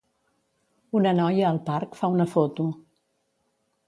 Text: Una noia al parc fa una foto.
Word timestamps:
Una 0.99 1.11
noia 1.19 1.45
al 1.49 1.59
parc 1.67 1.97
fa 1.99 2.09
una 2.13 2.27
foto. 2.31 2.65